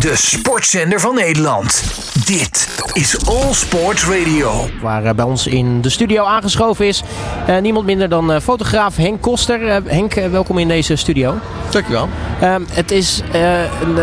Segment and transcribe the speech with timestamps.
[0.00, 1.82] De sportzender van Nederland.
[2.26, 4.68] Dit is All Sports Radio.
[4.82, 7.02] Waar eh, bij ons in de studio aangeschoven is
[7.46, 9.68] eh, niemand minder dan eh, fotograaf Henk Koster.
[9.68, 11.34] Eh, Henk, welkom in deze studio.
[11.70, 12.08] Dankjewel.
[12.40, 13.40] Ehm, het is eh,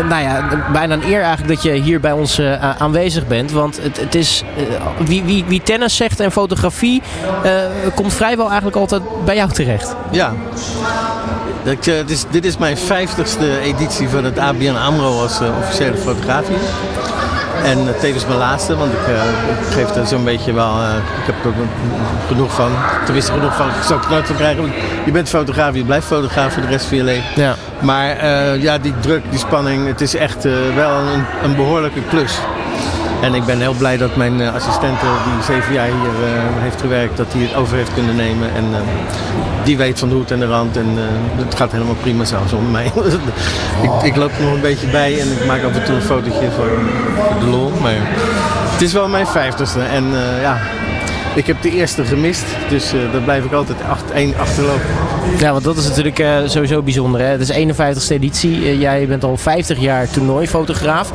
[0.08, 3.50] nou ja, bijna een eer eigenlijk dat je hier bij ons eh, aanwezig bent.
[3.52, 4.42] Want het, het is,
[5.04, 7.02] wie, wie, wie tennis zegt en fotografie,
[7.42, 7.52] eh,
[7.94, 9.96] komt vrijwel eigenlijk altijd bij jou terecht.
[10.10, 10.34] Ja.
[11.66, 11.94] Ik, eh,
[12.30, 16.58] dit is mijn vijftigste editie van het ABN AMRO als eh, officiële fotograaf hier.
[17.64, 18.98] En eh, tevens mijn laatste, want ik,
[19.66, 20.74] ik geef er zo'n beetje wel...
[21.20, 21.52] ik heb er
[22.26, 22.70] genoeg van.
[23.04, 23.66] Tenminste genoeg van.
[23.66, 24.72] Ik zou het nooit van krijgen.
[25.04, 27.42] Je bent fotograaf, je blijft fotograaf voor de rest van je leven.
[27.42, 27.54] Ja.
[27.80, 28.26] Maar
[28.58, 32.38] ja, die druk, die spanning, het is echt wel een, een behoorlijke klus.
[33.22, 36.80] En ik ben heel blij dat mijn eh, assistente, die zeven jaar hier eh, heeft
[36.80, 38.54] gewerkt, dat hij het over heeft kunnen nemen.
[38.54, 38.80] En eh,
[39.66, 40.76] die weet van de hoed en de rand.
[40.76, 42.84] En eh, het gaat helemaal prima zo zonder mij.
[43.86, 46.50] ik, ik loop nog een beetje bij en ik maak af en toe een fotootje
[46.50, 46.70] voor,
[47.40, 47.70] de lol.
[47.82, 47.94] Maar
[48.72, 49.80] het is wel mijn vijftigste.
[49.80, 50.58] En eh, ja,
[51.36, 52.44] ik heb de eerste gemist.
[52.68, 54.86] Dus eh daar blijf ik altijd acht, één achterlopen.
[55.38, 57.20] Ja, want dat is natuurlijk eh, sowieso bijzonder.
[57.20, 57.26] Hè?
[57.26, 58.64] Het is 51ste editie.
[58.64, 61.12] Eh, jij bent al 50 jaar toernooifotograaf.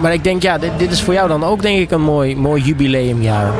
[0.00, 2.36] Maar ik denk, ja, dit, dit is voor jou dan ook denk ik een mooi,
[2.36, 3.52] mooi jubileumjaar.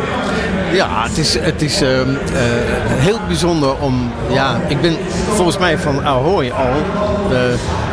[0.72, 2.42] Ja, het is, het is ehm, eh,
[2.86, 4.12] heel bijzonder om.
[4.32, 4.96] Ja, ik ben
[5.28, 6.72] volgens mij van Ahoy al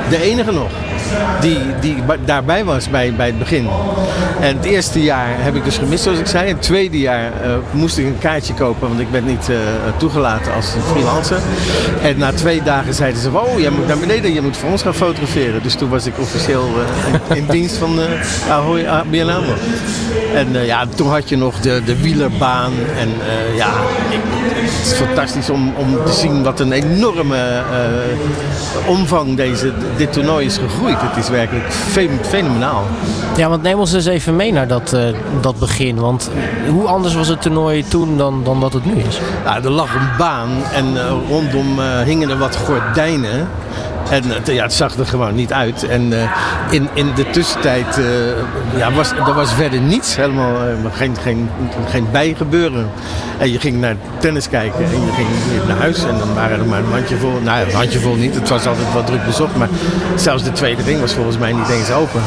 [0.10, 0.70] de enige nog
[1.42, 3.68] die, die daarbij was bij, bij het begin.
[4.40, 6.48] En het eerste jaar heb ik dus gemist, zoals ik zei.
[6.48, 9.56] Het tweede jaar eh, moest ik een kaartje kopen, want ik ben niet eh,
[9.98, 11.38] toegelaten als freelancer.
[12.02, 14.82] En na twee dagen zeiden ze: Oh, jij moet naar beneden, je moet voor ons
[14.82, 15.64] gaan fotograferen.
[15.64, 16.70] Dus toen was ik officieel
[17.30, 18.00] eh, in, dienst van
[18.50, 19.54] Ahoy ABN AMRO.
[20.34, 22.72] En ja, toen had je nog de, de wielerbaan.
[23.00, 23.10] En
[23.56, 23.70] ja,
[24.10, 24.20] ik,
[24.54, 27.64] het is fantastisch om, om te zien wat een enorme
[28.88, 30.89] omvang deze, dit toernooi is gegroeid.
[30.98, 32.84] Het is werkelijk fe- fenomenaal.
[33.36, 35.02] Ja, want neem ons eens even mee naar dat, eh,
[35.42, 35.96] dat begin.
[36.00, 36.30] Want
[36.70, 39.20] hoe anders was het toernooi toen dan, dan dat het nu is?
[39.46, 43.48] Ja, er lag een baan en eh, rondom eh, hingen er wat gordijnen.
[44.10, 45.84] En het, ja, het zag er gewoon niet uit.
[45.84, 46.32] En eh,
[46.70, 50.16] in, in de tussentijd eh, ja, was er was verder niets.
[50.16, 51.50] Helemaal eh, geen, geen,
[51.88, 52.90] geen bijgebeuren.
[53.38, 55.28] En je ging naar tennis kijken en je ging
[55.68, 56.04] naar huis.
[56.04, 57.40] En dan waren er maar een handjevol.
[57.44, 58.36] Nou een handjevol niet.
[58.36, 59.56] Het was altijd wat druk bezocht.
[59.56, 59.70] Maar
[60.16, 62.22] zelfs de tweede ring was volgens mij niet eens open.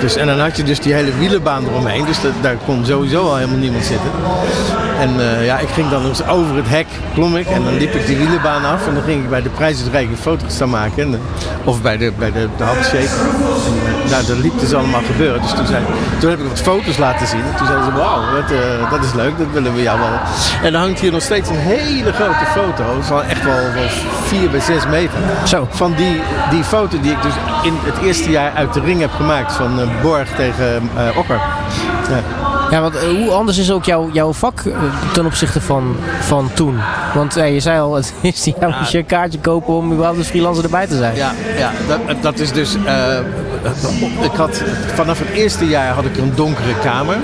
[0.00, 2.04] Dus, en dan had je dus die hele wielenbaan eromheen.
[2.04, 4.10] Dus dat, daar kon sowieso al helemaal niemand zitten.
[5.00, 7.94] En eh, ja, ik ging dan eens over het hek, klom ik en dan liep
[7.94, 8.86] ik die wielenbaan af.
[8.86, 11.02] En dan ging ik bij de prijsuitreiking foto's staan maken.
[11.02, 13.08] En, eh, of bij de, bij de, de handshake.
[13.66, 13.74] En
[14.04, 15.42] uh, nou, dat liep dus allemaal gebeuren.
[15.42, 15.84] Dus toen, zei,
[16.18, 17.40] toen heb ik wat foto's laten zien.
[17.40, 20.18] En toen zeiden ze, wauw, dat, uh, dat is leuk, dat willen we jou wel.
[20.62, 22.84] En dan hangt hier nog steeds een hele grote foto.
[23.00, 23.88] Van echt wel, wel
[24.22, 25.18] 4 bij 6 meter.
[25.44, 25.68] Zo.
[25.70, 29.12] Van die, die foto die ik dus in het eerste jaar uit de ring heb
[29.12, 29.52] gemaakt.
[29.52, 31.40] Van Borg tegen uh, Okker.
[32.08, 32.22] Ja.
[32.70, 34.62] Ja, want uh, hoe anders is ook jouw, jouw vak
[35.12, 36.78] ten opzichte van, van toen?
[37.14, 38.78] Want je zei al, het is die ja.
[38.78, 41.14] moest je een kaartje kopen om überhaupt als freelancer erbij te zijn.
[41.14, 42.74] Ja, ja dat, dat is dus...
[44.22, 44.62] ik had,
[44.94, 47.16] vanaf het eerste jaar had ik een donkere kamer.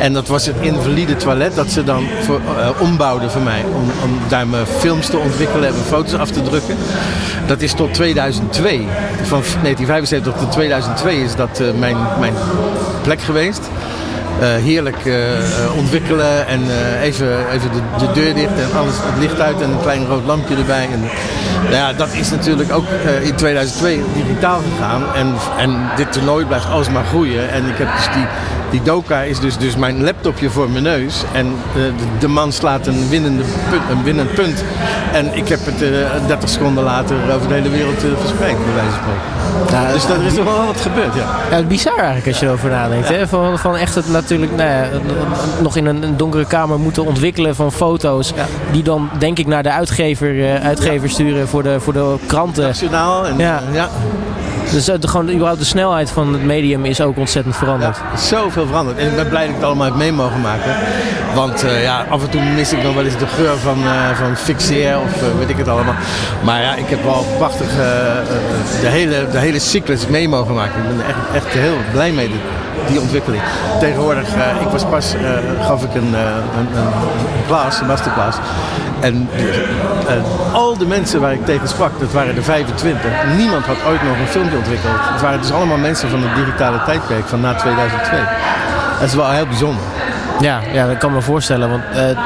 [0.00, 3.64] En dat was het invalide toilet dat ze dan voor, uh, ombouwden voor mij.
[3.64, 6.76] Om, om, daar mijn films te ontwikkelen en mijn foto's af te drukken.
[7.46, 8.86] Dat is tot 2002.
[9.22, 12.34] Van 1975 tot 2002 is dat uh, mijn, mijn
[13.02, 13.60] plek geweest.
[14.40, 14.96] Uh, heerlijk
[15.76, 16.60] ontwikkelen en
[17.02, 20.24] even, even de, de, deur dicht en alles, het licht uit en een klein rood
[20.24, 20.88] lampje erbij.
[20.92, 21.00] En,
[21.62, 22.86] nou ja, dat is natuurlijk ook
[23.22, 27.50] in 2002 digitaal gegaan en, en dit toernooi blijft alsmaar groeien.
[27.50, 28.26] En ik heb dus die,
[28.70, 32.86] die Doka is dus, dus mijn laptopje voor mijn neus en de, de man slaat
[32.86, 34.64] een, winnende punt, een winnend punt.
[35.12, 35.78] En ik heb het
[36.26, 39.40] 30 seconden later over de hele wereld verspreid, bij wijze van spreken.
[39.70, 41.20] Ja, dus er is er wel wat gebeurd, ja.
[41.50, 43.08] ja het is bizar eigenlijk als je erover nadenkt.
[43.08, 43.28] Hè?
[43.28, 44.88] Van, van echt het natuurlijk nou ja,
[45.62, 48.32] nog in een, donkere kamer moeten ontwikkelen van foto's.
[48.72, 52.64] Die dan denk ik naar de uitgever, uitgever sturen voor de, voor de kranten.
[52.64, 53.26] Nationaal.
[53.26, 53.62] En, ja.
[54.72, 57.96] Dus uh, de, gewoon überhaupt de snelheid van het medium is ook ontzettend veranderd.
[57.96, 58.98] Ja, zoveel veranderd.
[58.98, 60.76] En ik ben blij dat ik het allemaal heb mee mogen maken.
[61.34, 64.10] Want uh, ja, af en toe mis ik nog wel eens de geur van, uh,
[64.10, 65.94] van fixeer of weet ik het allemaal.
[66.42, 67.68] Maar ja, ik heb wel prachtig
[68.80, 70.82] de, hele, de hele cyclus mee mogen maken.
[70.82, 72.30] Ik ben echt, echt heel blij mee.
[72.86, 73.42] Die ontwikkeling.
[73.80, 74.28] Tegenwoordig,
[74.60, 75.14] ik was pas,
[75.62, 78.38] gaf ik een, een, een klas, een masterclass.
[79.00, 79.28] En
[80.52, 83.10] al de mensen waar ik tegen sprak, dat waren er 25.
[83.36, 84.92] Niemand had ooit nog een filmpje ontwikkeld.
[84.98, 88.20] Het waren dus allemaal mensen van het digitale tijdperk van na 2002.
[89.00, 89.82] Dat is wel heel bijzonder.
[90.40, 91.70] Ja, ja, dat kan me voorstellen.
[91.70, 92.18] Want uh,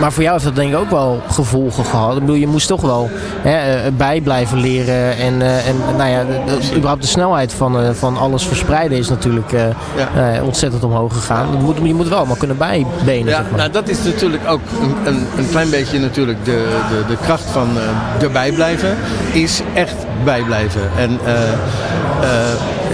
[0.00, 2.14] maar voor jou heeft dat denk ik ook wel gevolgen gehad.
[2.14, 3.10] Ik bedoel, je moest toch wel
[3.42, 5.16] hè, bij blijven leren.
[5.16, 9.50] En, en nou ja, de, überhaupt de snelheid van, van alles verspreiden is natuurlijk
[9.96, 10.42] ja.
[10.42, 11.46] ontzettend omhoog gegaan.
[11.50, 13.24] Je moet, je moet wel maar kunnen bijbenen.
[13.24, 13.58] Ja, zeg maar.
[13.58, 17.44] nou, dat is natuurlijk ook een, een, een klein beetje natuurlijk de, de, de kracht
[17.50, 17.68] van
[18.20, 18.96] erbij blijven.
[19.32, 20.90] Is echt bijblijven.
[20.96, 21.18] En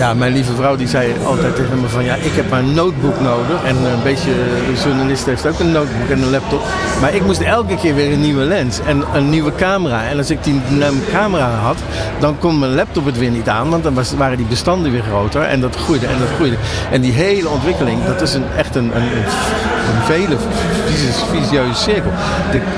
[0.00, 2.74] ja, mijn lieve vrouw die zei altijd tegen me van ja, ik heb maar een
[2.74, 3.64] notebook nodig.
[3.64, 4.30] En een beetje,
[4.66, 6.62] de journalist heeft ook een notebook en een laptop.
[7.00, 10.04] Maar ik moest elke keer weer een nieuwe lens en een nieuwe camera.
[10.04, 10.60] En als ik die
[11.12, 11.76] camera had,
[12.18, 13.70] dan kon mijn laptop het weer niet aan.
[13.70, 15.42] Want dan was, waren die bestanden weer groter.
[15.42, 16.56] En dat groeide en dat groeide.
[16.90, 20.36] En die hele ontwikkeling, dat is een, echt een, een, een vele
[21.32, 22.10] visieuze cirkel.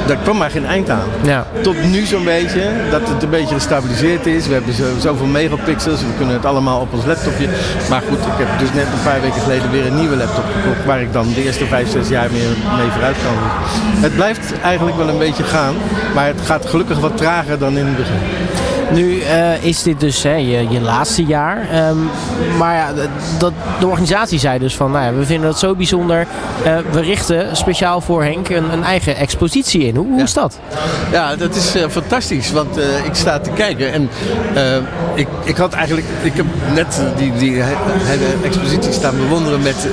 [0.06, 1.09] daar kwam maar geen eind aan.
[1.23, 1.47] Ja.
[1.62, 4.47] Tot nu zo'n beetje, dat het een beetje gestabiliseerd is.
[4.47, 7.49] We hebben zo, zoveel megapixels, we kunnen het allemaal op ons laptopje.
[7.91, 10.85] Maar goed, ik heb dus net een paar weken geleden weer een nieuwe laptop gekocht.
[10.87, 12.47] Waar ik dan de eerste vijf, zes jaar mee,
[12.77, 13.37] mee vooruit kan.
[13.84, 15.75] Het blijft eigenlijk wel een beetje gaan.
[16.14, 18.62] Maar het gaat gelukkig wat trager dan in het begin.
[18.93, 21.89] Nu uh, is dit dus hè, je, je laatste jaar.
[21.89, 22.11] Um,
[22.59, 22.91] maar ja,
[23.39, 26.27] dat, de organisatie zei dus van, nou ja, we vinden dat zo bijzonder.
[26.67, 29.97] Uh, we richten speciaal voor Henk een, een eigen expositie in.
[29.97, 30.23] Hoe, hoe ja.
[30.23, 30.59] is dat?
[31.11, 32.53] Ja, dat is uh, fantastisch.
[32.53, 34.09] Want ik sta te kijken en
[35.15, 39.87] ik, ik had eigenlijk, ik heb net die, die hele expositie staan bewonderen met,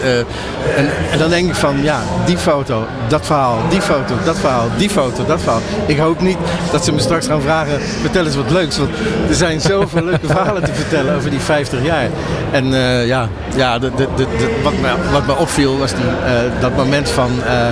[0.75, 4.67] en, en dan denk ik van, ja, die foto, dat verhaal, die foto, dat verhaal,
[4.77, 5.61] die foto, dat verhaal.
[5.85, 6.37] Ik hoop niet
[6.71, 8.77] dat ze me straks gaan vragen, vertel eens wat leuks.
[9.29, 12.07] Er zijn zoveel leuke verhalen te vertellen over die 50 jaar.
[12.51, 16.61] En uh, ja, ja de, de, de, wat, me, wat me opviel was die, uh,
[16.61, 17.67] dat moment van uh,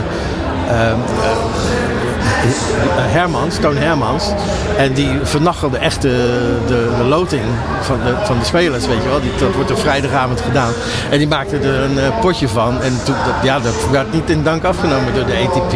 [3.18, 4.32] Hermans, Toon Hermans.
[4.78, 7.42] En die vernachelde echt de, de, de loting
[7.82, 9.22] van de, van de spelers, weet je wel.
[9.22, 10.72] Die, dat wordt op vrijdagavond gedaan.
[11.10, 12.82] En die maakte er een uh, potje van.
[12.82, 15.74] En toen, dat, ja, dat werd niet in dank afgenomen door de ATP.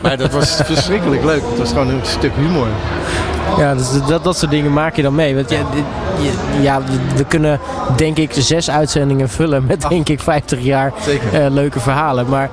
[0.00, 1.42] Maar dat was verschrikkelijk leuk.
[1.48, 2.68] Het was gewoon een stuk humor.
[3.58, 5.34] Ja, dus dat, dat soort dingen maak je dan mee.
[5.34, 5.58] Want ja,
[6.60, 6.80] ja,
[7.16, 7.60] we kunnen
[7.96, 10.92] denk ik zes uitzendingen vullen met denk ik 50 jaar
[11.32, 12.28] uh, leuke verhalen.
[12.28, 12.50] Maar,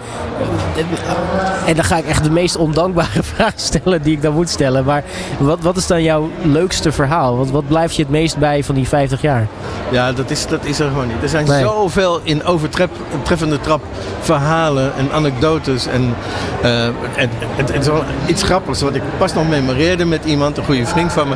[1.66, 4.86] en dan ga ik echt de meest ondankbare vraag stellen die ik dan moet stellen.
[4.86, 5.04] Maar
[5.40, 7.38] wat, wat is dan jouw leukste verhaal?
[7.38, 9.48] Wat, wat blijft je het meest bij van die 50 jaar?
[9.90, 11.22] Ja, dat is, dat is er gewoon niet.
[11.22, 11.64] Er zijn nee.
[11.64, 13.82] zoveel in overtreffende trap
[14.22, 15.88] verhalen en anekdotes.
[15.88, 16.16] En,
[16.64, 20.58] uh, en, en, het is wel iets grappigs wat ik pas nog memoreerde met iemand,
[20.58, 21.36] een goede vriend van me.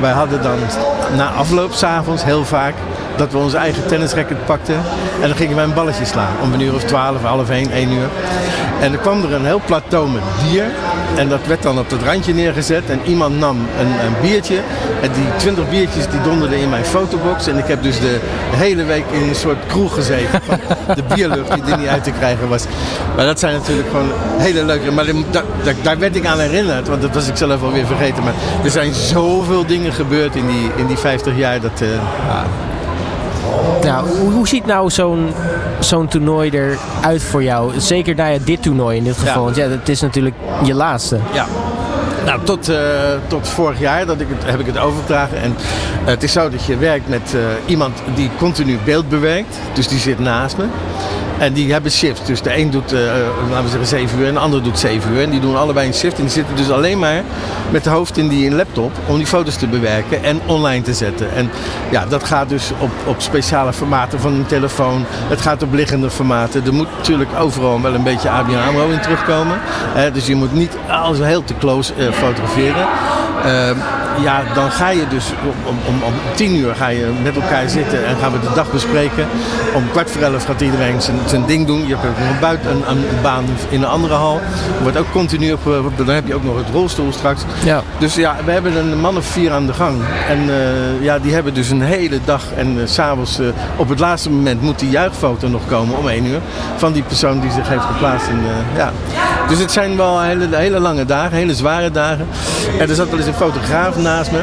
[0.00, 0.58] Wij hadden dan
[1.16, 2.74] na afloop s'avonds heel vaak
[3.16, 4.76] dat we onze eigen tennisracket pakten.
[5.20, 6.32] En dan gingen wij een balletje slaan.
[6.42, 8.08] Om een uur of twaalf, half één, één uur.
[8.80, 10.64] En dan kwam er een heel plateau met bier.
[11.16, 12.90] En dat werd dan op het randje neergezet.
[12.90, 14.56] En iemand nam een, een biertje.
[15.02, 17.46] En die twintig biertjes die donderden in mijn fotobox.
[17.46, 18.18] En ik heb dus de
[18.50, 20.40] hele week in een soort kroeg gezeten.
[20.46, 20.58] Van
[20.94, 22.64] de bierlucht die er niet uit te krijgen was.
[23.16, 24.90] Maar dat zijn natuurlijk gewoon hele leuke...
[24.90, 26.88] Maar daar, daar, werd ik aan herinnerd.
[26.88, 28.22] Want dat was ik zelf alweer vergeten.
[28.22, 31.60] Maar er zijn zoveel dingen gebeurd in die, in die 50 jaar.
[31.60, 31.82] Dat,
[32.28, 32.44] ja,
[33.84, 35.32] nou, hoe, ziet nou zo'n
[35.80, 37.80] zo'n toernooi eruit voor jou?
[37.80, 39.34] Zeker nou ja, dit toernooi in dit geval.
[39.34, 39.42] Ja.
[39.42, 40.34] Want ja, het is natuurlijk
[40.64, 41.18] je laatste.
[41.32, 41.46] Ja.
[42.24, 42.76] Nou, tot, uh,
[43.26, 45.40] tot vorig jaar dat ik het, heb ik het overgedragen.
[45.40, 49.56] En uh, het is zo dat je werkt met uh, iemand die continu beeld bewerkt.
[49.72, 50.64] Dus die zit naast me.
[51.42, 52.26] En die hebben shifts.
[52.26, 53.00] Dus de een doet, uh,
[53.50, 55.22] laten we zeggen, 7 uur en de ander doet 7 uur.
[55.22, 56.16] En die doen allebei een shift.
[56.16, 57.22] En die zitten dus alleen maar
[57.70, 61.32] met de hoofd in die laptop om die foto's te bewerken en online te zetten.
[61.32, 61.50] En
[61.90, 65.04] ja, dat gaat dus op, op speciale formaten van een telefoon.
[65.08, 66.64] Het gaat op liggende formaten.
[66.64, 69.60] Er moet natuurlijk overal wel een beetje ABN AMRO in terugkomen.
[70.12, 72.86] Dus je moet niet alles heel te close uh, fotograferen.
[74.20, 75.26] Ja, dan ga je dus
[75.66, 78.70] om, om, om tien uur ga je met elkaar zitten en gaan we de dag
[78.70, 79.26] bespreken.
[79.74, 81.86] Om kwart voor elf gaat iedereen zijn, zijn ding doen.
[81.86, 84.34] Je hebt ook nog een, buiten, een, een baan in een andere hal.
[84.76, 85.60] Er wordt ook continu op,
[85.96, 87.42] dan heb je ook nog het rolstoel straks.
[87.64, 87.82] Ja.
[87.98, 90.00] Dus ja, we hebben een man of vier aan de gang.
[90.28, 92.42] En uh, ja, die hebben dus een hele dag.
[92.56, 96.26] En uh, s'avonds uh, op het laatste moment moet die juichfoto nog komen om één
[96.26, 96.40] uur.
[96.76, 98.28] Van die persoon die zich heeft geplaatst.
[98.28, 98.40] In,
[98.76, 98.92] ja.
[99.48, 102.26] Dus het zijn wel hele, hele lange dagen, hele zware dagen.
[102.78, 104.42] En er zat wel eens een fotograaf naast me.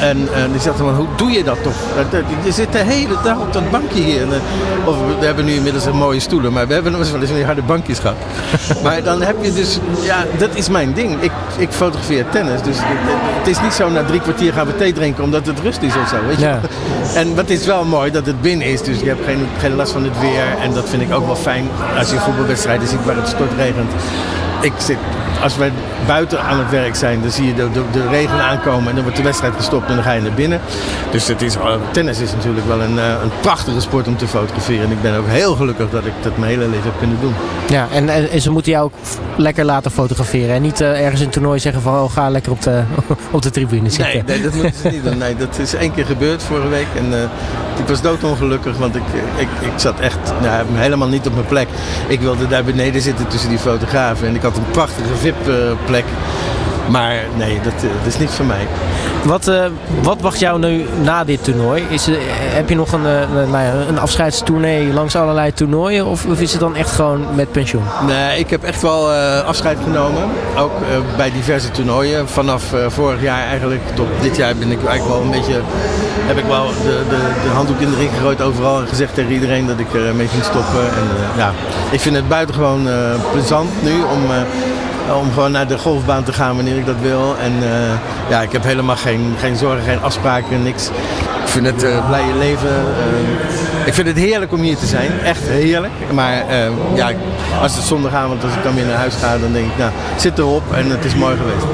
[0.00, 1.74] En die zegt van, hoe doe je dat toch?
[2.44, 4.20] Je zit de hele dag op dat bankje hier.
[4.20, 4.28] En,
[4.84, 7.30] of we hebben nu inmiddels een mooie stoelen, maar we hebben nog eens wel eens
[7.30, 8.16] een harde bankjes gehad.
[8.84, 11.22] maar dan heb je dus, ja, dat is mijn ding.
[11.22, 12.76] Ik, ik fotografeer tennis, dus
[13.38, 15.96] het is niet zo na drie kwartier gaan we thee drinken omdat het rust is
[15.96, 16.44] of zo, weet je.
[16.44, 16.60] Ja.
[17.14, 19.92] En wat is wel mooi dat het binnen is, dus je hebt geen, geen last
[19.92, 20.44] van het weer.
[20.62, 23.90] En dat vind ik ook wel fijn als je voetbalwedstrijden ziet waar het stortregent.
[24.60, 24.98] ik zit,
[25.42, 25.72] als wij
[26.06, 29.02] buiten aan het werk zijn, dan zie je de, de, de regen aankomen en dan
[29.02, 30.60] wordt de wedstrijd gestopt en dan ga je naar binnen.
[31.10, 31.56] Dus het is,
[31.92, 34.84] tennis is natuurlijk wel een, een prachtige sport om te fotograferen.
[34.84, 37.34] En ik ben ook heel gelukkig dat ik dat mijn hele leven heb kunnen doen.
[37.68, 38.92] Ja, en, en, ze moeten jou ook
[39.36, 40.54] lekker laten fotograferen.
[40.54, 42.82] En niet uh, ergens in een toernooi zeggen van oh, ga lekker op de,
[43.30, 44.14] op de tribune zitten.
[44.14, 45.18] Nee, nee, dat moeten ze niet doen.
[45.18, 46.86] Nee, dat is één keer gebeurd vorige week.
[46.96, 47.22] En uh,
[47.78, 49.02] ik was doodongelukkig, want ik,
[49.36, 51.68] ik, ik zat echt nou, helemaal niet op mijn plek.
[52.08, 54.26] Ik wilde daar beneden zitten tussen die fotografen.
[54.26, 56.04] En ik had een prachtige VIP-plek.
[56.90, 58.66] Maar nee, dat, dat, is niet voor mij.
[59.24, 59.64] Wat, uh,
[60.02, 61.84] wat wacht jou nu na dit toernooi?
[61.88, 66.06] Is, uh, heb je nog een, uh, nou ja, een afscheidstournee langs allerlei toernooien?
[66.06, 67.82] Of, of, is het dan echt gewoon met pensioen?
[68.06, 69.10] Nee, ik heb echt wel
[69.44, 70.22] afscheid genomen.
[70.56, 70.72] Ook
[71.16, 72.28] bij diverse toernooien.
[72.28, 75.60] Vanaf vorig jaar eigenlijk tot dit jaar ben ik eigenlijk wel een beetje...
[76.26, 78.80] Heb ik wel de, de, de handdoek in de ring gegooid overal.
[78.80, 80.80] En gezegd tegen iedereen dat ik ermee ging stoppen.
[80.80, 81.52] En, ja,
[81.90, 82.88] ik vind het buitengewoon
[83.32, 84.20] plezant nu om
[85.14, 87.36] om gewoon naar de golfbaan te gaan wanneer ik dat wil.
[87.42, 87.68] En uh,
[88.28, 90.86] ja, ik heb helemaal geen, geen zorgen, geen afspraken, niks.
[91.42, 92.68] Ik vind het uh, blije leven.
[92.68, 95.20] Uh, ik vind het heerlijk om hier te zijn.
[95.24, 95.92] Echt heerlijk.
[96.12, 96.44] Maar
[96.94, 97.10] ja,
[97.60, 100.38] als het zondagavond, als ik dan weer naar huis ga, dan denk ik, nou, zit
[100.38, 101.66] erop en het is mooi geweest.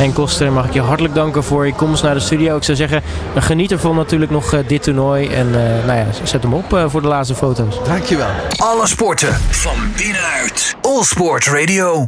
[0.00, 2.56] En Koster, mag ik je hartelijk danken voor je komst naar de studio.
[2.56, 3.02] Ik zou zeggen,
[3.36, 5.28] geniet ervan natuurlijk nog dit toernooi.
[5.28, 5.50] En
[5.86, 7.80] nou ja, zet hem op voor de laatste foto's.
[7.84, 8.28] Dankjewel.
[8.56, 10.76] Alle sporten van binnenuit.
[10.82, 12.06] All Sport Radio.